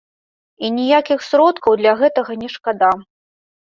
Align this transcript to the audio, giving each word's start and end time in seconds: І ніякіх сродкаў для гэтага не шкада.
І 0.67 0.71
ніякіх 0.77 1.19
сродкаў 1.29 1.71
для 1.85 1.97
гэтага 2.03 2.31
не 2.43 2.49
шкада. 2.59 2.95